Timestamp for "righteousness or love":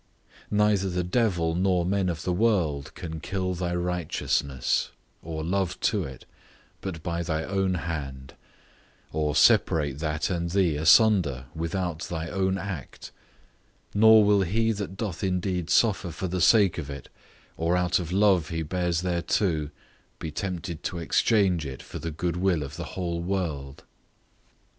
3.75-5.79